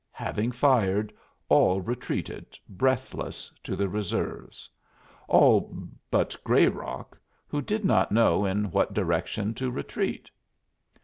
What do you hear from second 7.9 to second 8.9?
know in